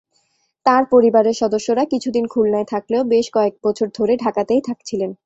[0.65, 5.11] তাঁর পরিবারের সদস্যরা কিছুদিন খুলনায় থাকলেও বেশ কয়েক বছর ধরে ঢাকাতেই থাকছিলেন।